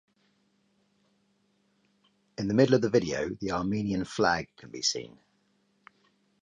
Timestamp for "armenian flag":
3.51-4.47